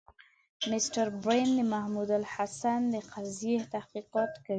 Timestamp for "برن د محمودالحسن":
1.23-2.79